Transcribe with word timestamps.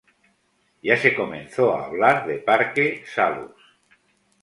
Ya 0.81 0.97
se 0.97 1.13
comenzó 1.13 1.75
a 1.75 1.85
hablar 1.85 2.25
de 2.25 2.37
Parque 2.39 3.03
Salus. 3.05 3.51